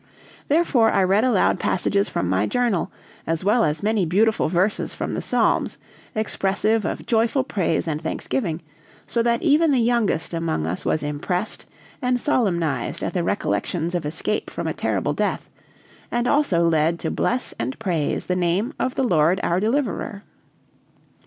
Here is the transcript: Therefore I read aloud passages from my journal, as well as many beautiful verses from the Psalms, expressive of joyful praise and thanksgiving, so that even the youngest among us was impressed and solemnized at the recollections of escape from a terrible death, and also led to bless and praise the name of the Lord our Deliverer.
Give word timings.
Therefore 0.47 0.89
I 0.91 1.03
read 1.03 1.23
aloud 1.23 1.59
passages 1.59 2.09
from 2.09 2.27
my 2.27 2.47
journal, 2.47 2.91
as 3.27 3.45
well 3.45 3.63
as 3.63 3.83
many 3.83 4.03
beautiful 4.03 4.49
verses 4.49 4.95
from 4.95 5.13
the 5.13 5.21
Psalms, 5.21 5.77
expressive 6.15 6.85
of 6.85 7.05
joyful 7.05 7.43
praise 7.43 7.87
and 7.87 8.01
thanksgiving, 8.01 8.63
so 9.05 9.21
that 9.21 9.43
even 9.43 9.71
the 9.71 9.77
youngest 9.79 10.33
among 10.33 10.65
us 10.65 10.83
was 10.85 11.03
impressed 11.03 11.67
and 12.01 12.19
solemnized 12.19 13.03
at 13.03 13.13
the 13.13 13.23
recollections 13.23 13.93
of 13.93 14.03
escape 14.03 14.49
from 14.49 14.65
a 14.65 14.73
terrible 14.73 15.13
death, 15.13 15.51
and 16.09 16.27
also 16.27 16.67
led 16.67 16.97
to 17.01 17.11
bless 17.11 17.53
and 17.59 17.77
praise 17.77 18.25
the 18.25 18.35
name 18.35 18.73
of 18.79 18.95
the 18.95 19.03
Lord 19.03 19.39
our 19.43 19.59
Deliverer. 19.59 20.23